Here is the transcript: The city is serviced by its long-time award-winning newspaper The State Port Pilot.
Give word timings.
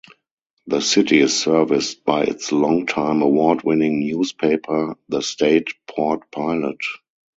The 0.65 0.81
city 0.81 1.19
is 1.19 1.39
serviced 1.39 2.03
by 2.05 2.23
its 2.23 2.51
long-time 2.51 3.21
award-winning 3.21 3.99
newspaper 3.99 4.95
The 5.09 5.21
State 5.21 5.75
Port 5.85 6.31
Pilot. 6.31 6.79